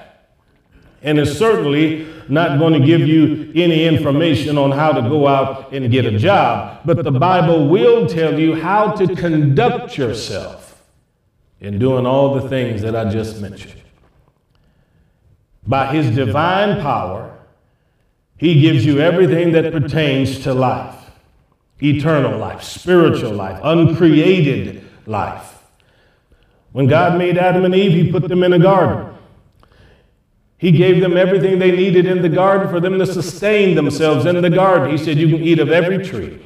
[1.01, 5.73] And it's certainly not going to give you any information on how to go out
[5.73, 6.81] and get a job.
[6.85, 10.81] But the Bible will tell you how to conduct yourself
[11.59, 13.81] in doing all the things that I just mentioned.
[15.65, 17.37] By His divine power,
[18.37, 20.99] He gives you everything that pertains to life
[21.81, 25.63] eternal life, spiritual life, uncreated life.
[26.71, 29.13] When God made Adam and Eve, He put them in a garden.
[30.57, 34.41] He gave them everything they needed in the garden for them to sustain themselves in
[34.41, 34.89] the garden.
[34.89, 36.41] He said, You can eat of every tree.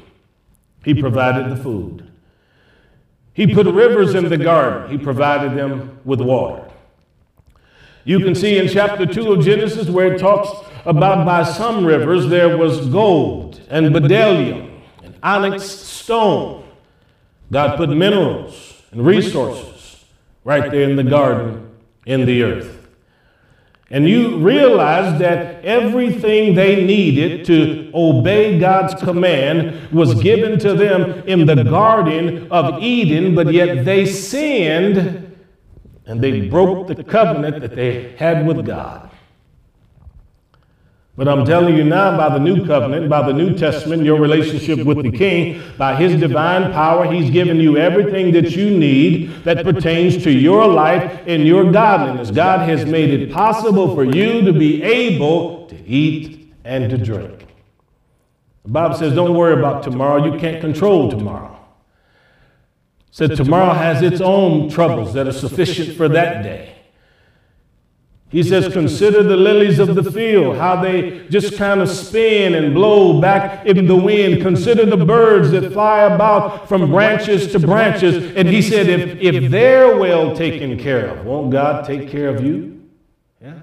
[0.83, 2.11] He provided the food.
[3.33, 4.89] He put rivers in the garden.
[4.89, 6.67] He provided them with water.
[8.03, 10.49] You can see in chapter 2 of Genesis where it talks
[10.85, 16.66] about by some rivers there was gold and bdellium and onyx stone.
[17.51, 20.05] God put minerals and resources
[20.43, 21.71] right there in the garden
[22.05, 22.77] in the earth.
[23.89, 31.23] And you realize that everything they needed to obey God's command was given to them
[31.25, 35.37] in the Garden of Eden, but yet they sinned
[36.05, 39.09] and they broke the covenant that they had with God.
[41.17, 44.85] But I'm telling you now, by the new covenant, by the New Testament, your relationship
[44.85, 49.63] with the King, by His divine power, He's given you everything that you need that
[49.63, 52.29] pertains to your life and your godliness.
[52.29, 57.47] God has made it possible for you to be able to eat and to drink.
[58.65, 60.23] The Bible says, don't worry about tomorrow.
[60.23, 61.57] You can't control tomorrow.
[63.07, 66.76] It said tomorrow has its own troubles that are sufficient for that day.
[68.29, 72.73] He says, Consider the lilies of the field, how they just kind of spin and
[72.73, 74.41] blow back in the wind.
[74.41, 78.35] Consider the birds that fly about from branches to branches.
[78.35, 82.43] And he said, If, if they're well taken care of, won't God take care of
[82.43, 82.83] you?
[83.41, 83.59] Yeah.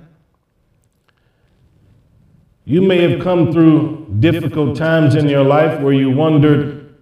[2.64, 6.94] You may have come through difficult times in your life where you wondered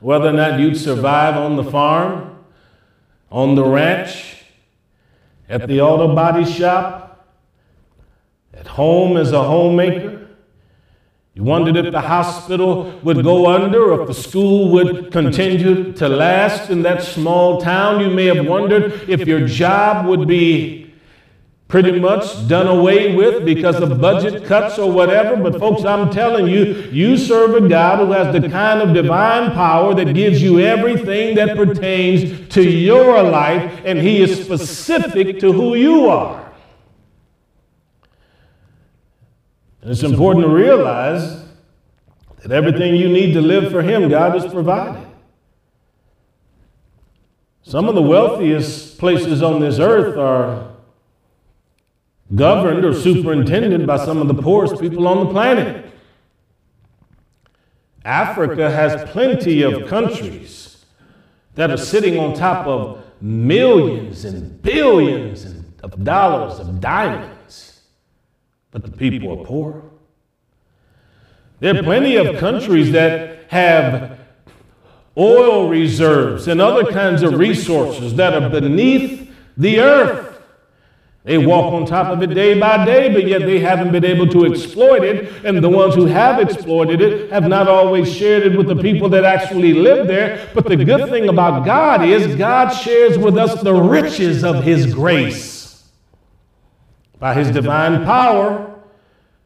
[0.00, 2.36] whether or not you'd survive on the farm,
[3.30, 4.33] on the ranch
[5.48, 7.26] at the auto body shop,
[8.52, 10.20] at home as a homemaker.
[11.34, 16.70] You wondered if the hospital would go under if the school would continue to last
[16.70, 18.00] in that small town.
[18.00, 20.83] You may have wondered if your job would be
[21.68, 25.36] pretty much done away with because of budget cuts or whatever.
[25.36, 29.52] But, folks, I'm telling you, you serve a God who has the kind of divine
[29.52, 35.52] power that gives you everything that pertains to your life, and He is specific to
[35.52, 36.52] who you are.
[39.80, 41.44] And it's important to realize
[42.42, 45.06] that everything you need to live for Him, God has provided.
[47.62, 50.73] Some of the wealthiest places on this earth are
[52.34, 55.90] governed or superintended by some of the poorest people on the planet.
[58.04, 60.84] Africa has plenty of countries
[61.54, 65.46] that are sitting on top of millions and billions
[65.82, 67.34] of dollars of diamonds
[68.74, 69.84] but the people are poor.
[71.60, 74.18] There are plenty of countries that have
[75.16, 80.33] oil reserves and other kinds of resources that are beneath the earth.
[81.24, 84.26] They walk on top of it day by day, but yet they haven't been able
[84.28, 85.44] to exploit it.
[85.44, 89.08] And the ones who have exploited it have not always shared it with the people
[89.08, 90.50] that actually live there.
[90.54, 94.92] But the good thing about God is God shares with us the riches of His
[94.94, 95.54] grace.
[97.24, 98.74] By his divine power,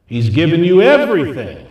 [0.06, 1.67] he's given you everything.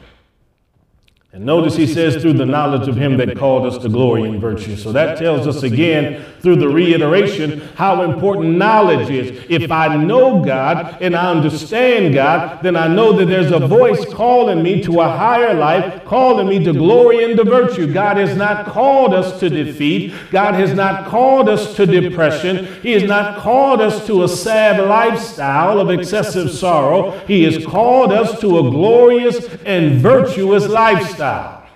[1.33, 4.39] And notice he says, through the knowledge of him that called us to glory and
[4.39, 4.77] virtue.
[4.77, 9.45] So that tells us again, through the reiteration, how important knowledge is.
[9.49, 14.05] If I know God and I understand God, then I know that there's a voice
[14.13, 17.91] calling me to a higher life, calling me to glory and to virtue.
[17.91, 20.13] God has not called us to defeat.
[20.31, 22.81] God has not called us to depression.
[22.81, 27.11] He has not called us to a sad lifestyle of excessive sorrow.
[27.27, 31.67] He has called us to a glorious and virtuous lifestyle lifestyle.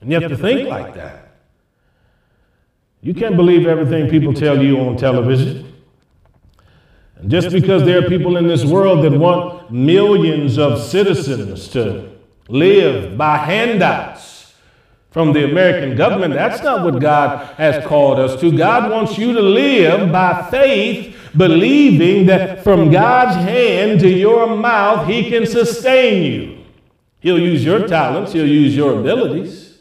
[0.00, 1.28] And you have to think like that.
[3.02, 5.72] You can't believe everything people tell you on television.
[7.16, 12.10] And just because there are people in this world that want millions of citizens to
[12.48, 14.54] live by handouts
[15.10, 18.56] from the American government, that's not what God has called us to.
[18.56, 25.06] God wants you to live by faith, believing that from God's hand to your mouth,
[25.08, 26.61] He can sustain you.
[27.22, 29.78] He'll use your talents, he'll use your abilities.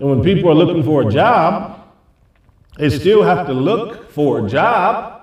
[0.00, 1.80] And when people are looking for a job,
[2.76, 5.22] they still have to look for a job.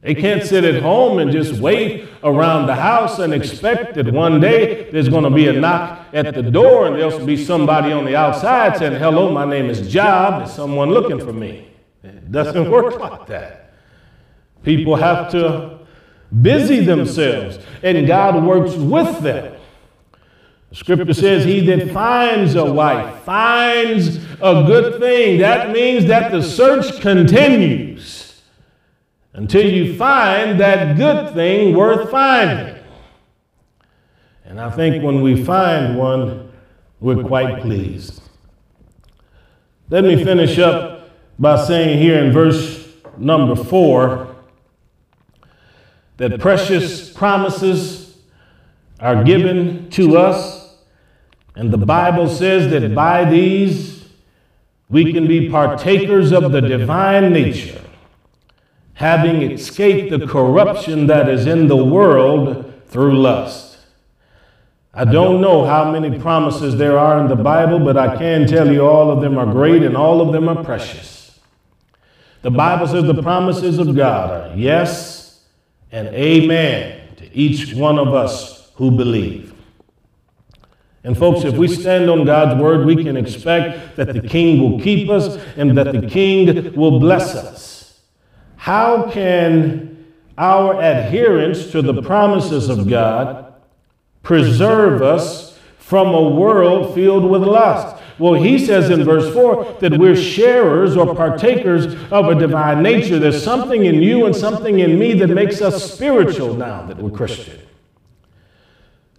[0.00, 4.40] They can't sit at home and just wait around the house and expect that one
[4.40, 8.06] day there's going to be a knock at the door and there'll be somebody on
[8.06, 10.46] the outside saying, Hello, my name is Job.
[10.46, 11.68] Is someone looking for me?
[12.02, 13.74] It doesn't work like that.
[14.62, 15.73] People have to
[16.42, 19.54] busy themselves, and God works with them.
[20.70, 25.38] The scripture says, He that finds a wife finds a good thing.
[25.38, 28.42] That means that the search continues
[29.32, 32.82] until you find that good thing worth finding.
[34.44, 36.52] And I think when we find one,
[37.00, 38.20] we're quite pleased.
[39.90, 44.33] Let me finish up by saying here in verse number four
[46.16, 48.16] that precious promises
[49.00, 50.76] are given to us.
[51.56, 54.08] And the Bible says that by these
[54.88, 57.80] we can be partakers of the divine nature,
[58.94, 63.78] having escaped the corruption that is in the world through lust.
[64.92, 68.72] I don't know how many promises there are in the Bible, but I can tell
[68.72, 71.40] you all of them are great and all of them are precious.
[72.42, 75.23] The Bible says the promises of God are yes
[75.94, 79.54] and amen to each one of us who believe.
[81.04, 84.80] And folks, if we stand on God's word, we can expect that the King will
[84.80, 88.00] keep us and that the King will bless us.
[88.56, 93.54] How can our adherence to the promises of God
[94.24, 97.93] preserve us from a world filled with lust?
[98.18, 103.18] Well, he says in verse 4 that we're sharers or partakers of a divine nature.
[103.18, 107.10] There's something in you and something in me that makes us spiritual now that we're
[107.10, 107.60] Christian.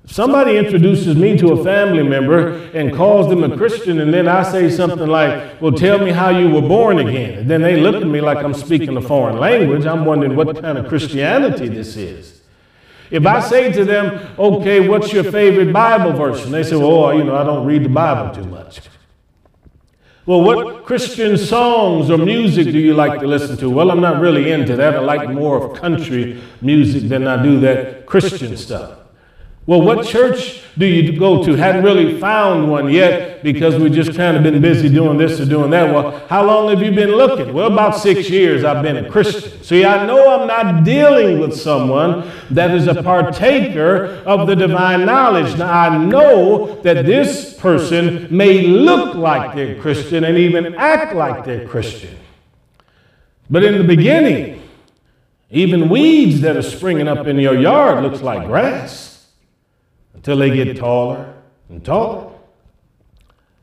[0.05, 4.27] If somebody introduces me to a family member and calls them a Christian, and then
[4.27, 7.39] I say something like, Well, tell me how you were born again.
[7.39, 9.85] And then they look at me like I'm speaking a foreign language.
[9.85, 12.41] I'm wondering what kind of Christianity this is.
[13.11, 16.43] If I say to them, okay, what's your favorite Bible verse?
[16.45, 18.81] And they say, well, you know, I don't read the Bible too much.
[20.25, 23.69] Well, what Christian songs or music do you like to listen to?
[23.69, 24.95] Well, I'm not really into that.
[24.95, 28.97] I like more of country music than I do that Christian stuff.
[29.67, 31.55] Well, what church do you go to?
[31.55, 35.45] Hadn't really found one yet because we've just kind of been busy doing this or
[35.45, 35.91] doing that.
[35.91, 37.51] Well, how long have you been looking?
[37.51, 39.63] Well, about six years I've been a Christian.
[39.63, 45.03] See, I know I'm not dealing with someone that is a partaker of the divine
[45.03, 45.57] knowledge.
[45.57, 51.43] Now, I know that this person may look like they're Christian and even act like
[51.43, 52.15] they're Christian.
[53.49, 54.61] But in the beginning,
[55.49, 59.14] even weeds that are springing up in your yard looks like grass
[60.15, 61.33] until they get taller
[61.69, 62.31] and taller.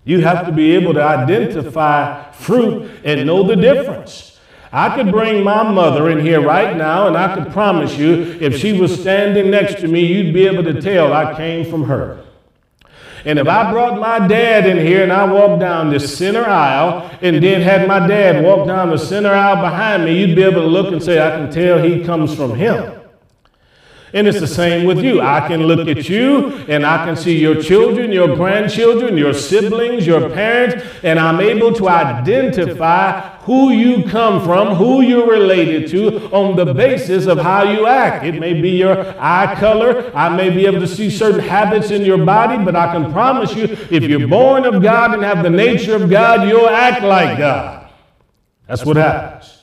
[0.04, 4.38] You have to be able to identify fruit and know the difference.
[4.72, 8.56] I could bring my mother in here right now, and I could promise you, if
[8.56, 12.24] she was standing next to me, you'd be able to tell I came from her.
[13.24, 17.08] And if I brought my dad in here and I walked down the center aisle
[17.20, 20.62] and then had my dad walk down the center aisle behind me, you'd be able
[20.62, 23.01] to look and say, I can tell he comes from him.
[24.14, 25.22] And it's the same with you.
[25.22, 30.06] I can look at you and I can see your children, your grandchildren, your siblings,
[30.06, 36.30] your parents, and I'm able to identify who you come from, who you're related to
[36.30, 38.26] on the basis of how you act.
[38.26, 40.12] It may be your eye color.
[40.14, 43.56] I may be able to see certain habits in your body, but I can promise
[43.56, 47.38] you if you're born of God and have the nature of God, you'll act like
[47.38, 47.90] God.
[48.68, 49.58] That's what happens.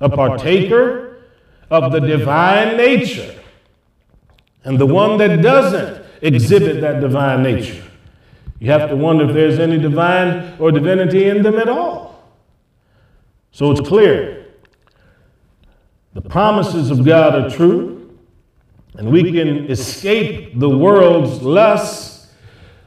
[0.00, 1.22] A partaker
[1.70, 3.40] of the divine nature
[4.64, 7.82] and the one that doesn't exhibit that divine nature.
[8.58, 12.32] You have to wonder if there's any divine or divinity in them at all.
[13.52, 14.46] So it's clear.
[16.14, 18.16] The promises of God are true,
[18.94, 22.32] and we can escape the world's lusts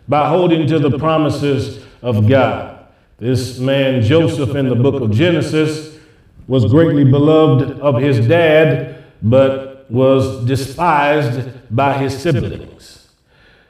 [0.07, 2.87] by holding to the promises of God.
[3.17, 5.97] This man, Joseph, in the book of Genesis,
[6.47, 13.07] was greatly beloved of his dad, but was despised by his siblings.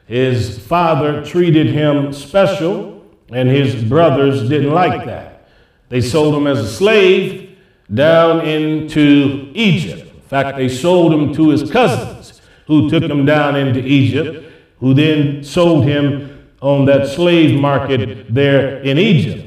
[0.05, 5.49] His father treated him special, and his brothers didn't like that.
[5.89, 7.57] They sold him as a slave
[7.93, 10.13] down into Egypt.
[10.13, 14.93] In fact, they sold him to his cousins, who took him down into Egypt, who
[14.93, 19.45] then sold him on that slave market there in Egypt.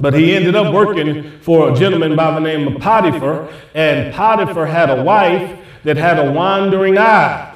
[0.00, 4.66] But he ended up working for a gentleman by the name of Potiphar, and Potiphar
[4.66, 7.48] had a wife that had a wandering eye.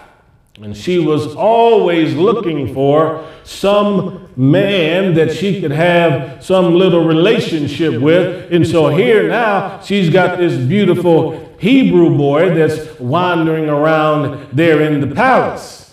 [0.63, 8.01] And she was always looking for some man that she could have some little relationship
[8.01, 8.51] with.
[8.51, 15.07] And so here now, she's got this beautiful Hebrew boy that's wandering around there in
[15.07, 15.86] the palace.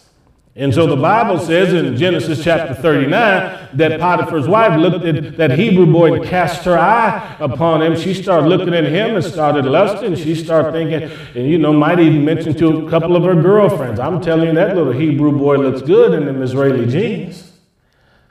[0.56, 5.58] And so the Bible says in Genesis chapter 39 that Potiphar's wife looked at that
[5.58, 7.97] Hebrew boy and cast her eye upon him.
[7.97, 10.16] She started looking at him and started lusting.
[10.16, 13.99] She started thinking, and you know, might even mention to a couple of her girlfriends,
[13.99, 17.51] I'm telling you, that little Hebrew boy looks good in them Israeli jeans.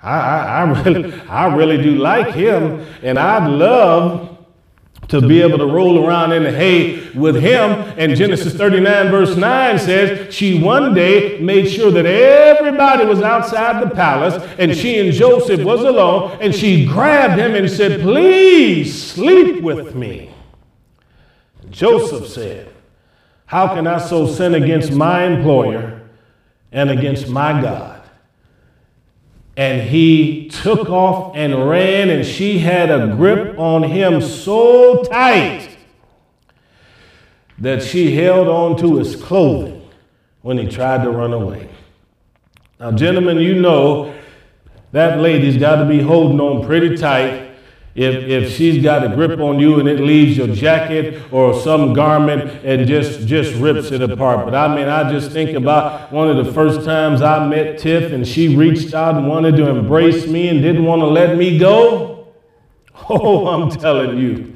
[0.01, 4.32] I, I, I, really, I really do like him, and I'd love
[5.13, 7.73] to be able to roll around in the hay with him.
[7.99, 13.83] And Genesis 39, verse 9 says, She one day made sure that everybody was outside
[13.83, 19.03] the palace, and she and Joseph was alone, and she grabbed him and said, Please
[19.03, 20.31] sleep with me.
[21.69, 22.73] Joseph said,
[23.45, 26.09] How can I so sin against my employer
[26.73, 27.91] and against my God?
[29.57, 35.76] And he took off and ran, and she had a grip on him so tight
[37.59, 39.88] that she held on to his clothing
[40.40, 41.68] when he tried to run away.
[42.80, 44.14] Now, gentlemen, you know
[44.92, 47.41] that lady's got to be holding on pretty tight
[47.95, 51.93] if, if she's got a grip on you and it leaves your jacket or some
[51.93, 54.47] garment and just, just rips it apart.
[54.47, 58.12] But I mean, I just think about one of the first times I met Tiff
[58.12, 61.59] and she reached out and wanted to embrace me and didn't want to let me
[61.59, 62.11] go.
[63.11, 64.55] Oh, I'm telling you.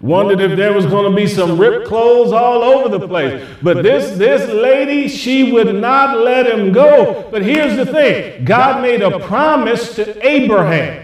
[0.00, 3.46] Wondered if there was going to be some ripped clothes all over the place.
[3.62, 7.26] But this, this lady, she would not let him go.
[7.30, 11.03] But here's the thing God made a promise to Abraham.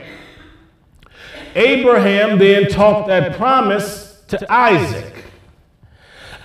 [1.55, 5.25] Abraham then taught that promise to Isaac.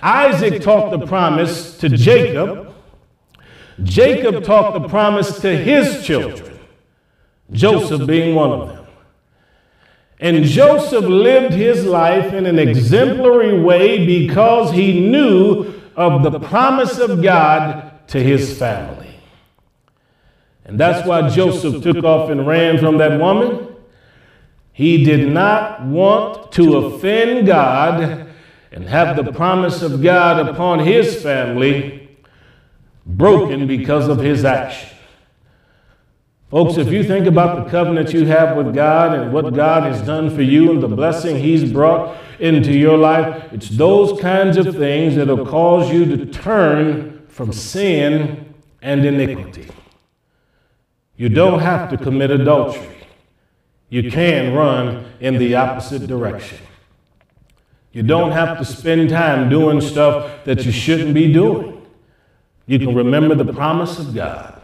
[0.02, 2.74] Isaac taught the promise to Jacob.
[3.82, 6.58] Jacob taught the promise to his children,
[7.52, 8.86] Joseph being one of them.
[10.18, 16.98] And Joseph lived his life in an exemplary way because he knew of the promise
[16.98, 19.14] of God to his family.
[20.64, 23.75] And that's why Joseph took off and ran from that woman.
[24.76, 28.28] He did not want to offend God
[28.70, 32.10] and have the promise of God upon his family
[33.06, 34.90] broken because of his action.
[36.50, 40.02] Folks, if you think about the covenant you have with God and what God has
[40.02, 44.76] done for you and the blessing He's brought into your life, it's those kinds of
[44.76, 49.70] things that'll cause you to turn from sin and iniquity.
[51.16, 52.95] You don't have to commit adultery.
[53.88, 56.58] You can run in the opposite direction.
[57.92, 61.86] You don't have to spend time doing stuff that you shouldn't be doing.
[62.66, 64.60] You can remember the promise of God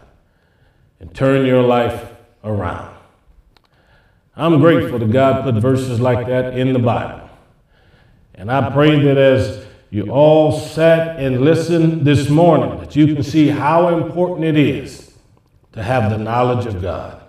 [0.99, 2.11] and turn your life
[2.43, 2.95] around.
[4.35, 7.29] I'm grateful that God put verses like that in the Bible.
[8.35, 13.23] And I pray that as you all sat and listened this morning, that you can
[13.23, 15.13] see how important it is
[15.73, 17.22] to have the knowledge of God,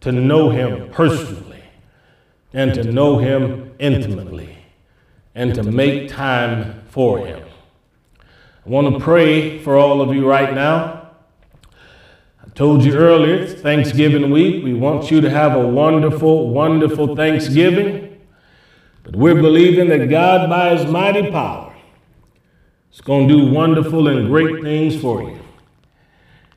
[0.00, 1.62] to know Him personally,
[2.52, 4.56] and to know Him intimately,
[5.34, 7.42] and to make time for Him.
[8.66, 11.00] I want to pray for all of you right now
[12.50, 14.64] I told you earlier, it's Thanksgiving week.
[14.64, 18.20] We want you to have a wonderful, wonderful Thanksgiving.
[19.04, 21.72] But we're believing that God, by His mighty power,
[22.92, 25.39] is going to do wonderful and great things for you.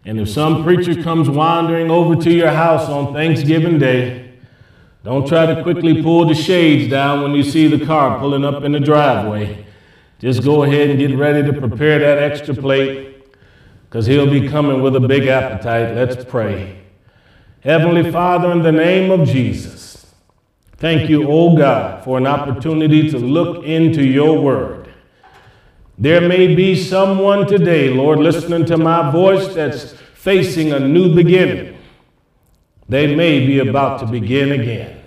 [0.06, 4.34] And if some preacher comes wandering over to your house on Thanksgiving Day,
[5.04, 8.64] don't try to quickly pull the shades down when you see the car pulling up
[8.64, 9.66] in the driveway.
[10.20, 13.26] Just go ahead and get ready to prepare that extra plate
[13.90, 15.96] because he'll be coming with a big appetite.
[15.96, 16.80] Let's pray.
[17.60, 20.06] Heavenly Father, in the name of Jesus,
[20.78, 24.83] thank you, O God, for an opportunity to look into your word.
[25.98, 31.78] There may be someone today, Lord, listening to my voice that's facing a new beginning.
[32.90, 35.02] They may be about to begin again.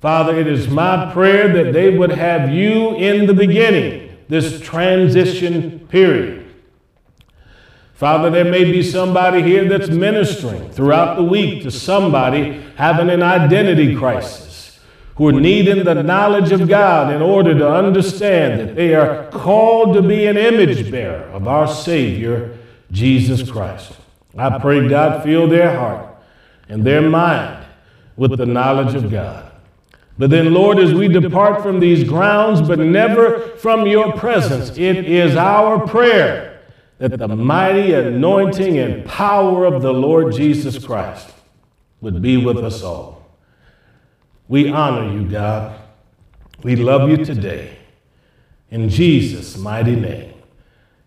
[0.00, 5.86] Father, it is my prayer that they would have you in the beginning, this transition
[5.88, 6.42] period.
[7.94, 13.22] Father, there may be somebody here that's ministering throughout the week to somebody having an
[13.22, 14.51] identity crisis,
[15.16, 19.94] who are needing the knowledge of God in order to understand that they are called
[19.94, 22.56] to be an image bearer of our Savior,
[22.90, 23.92] Jesus Christ.
[24.36, 26.16] I pray God fill their heart
[26.68, 27.66] and their mind
[28.16, 29.50] with the knowledge of God.
[30.18, 35.04] But then, Lord, as we depart from these grounds, but never from your presence, it
[35.06, 36.60] is our prayer
[36.98, 41.28] that the mighty anointing and power of the Lord Jesus Christ
[42.00, 43.21] would be with us all.
[44.48, 45.78] We honor you, God.
[46.62, 47.76] We love you today.
[48.70, 50.34] In Jesus' mighty name.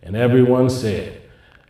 [0.01, 1.21] And everyone said,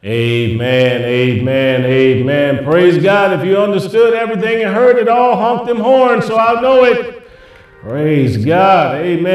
[0.03, 2.63] Amen, amen, amen.
[2.63, 3.39] Praise God.
[3.39, 7.28] If you understood everything and heard it all, honk them horns so I'll know it.
[7.82, 8.97] Praise God.
[8.97, 9.26] Amen.